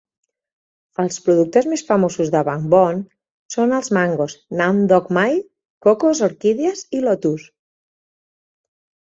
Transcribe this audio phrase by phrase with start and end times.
[1.01, 3.03] Els productes més famosos de Bang Bon
[3.57, 5.39] són els mangos Nam Doc Mai,
[5.89, 7.47] cocos, orquídies i lotus.